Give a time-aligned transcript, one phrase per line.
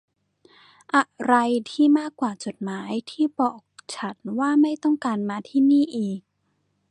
[0.95, 1.35] อะไร
[1.71, 3.59] ที่มากกว่าจดหมายที่บอก
[3.95, 6.19] ฉันว่าไม่ต้องการมาที่นี่อีก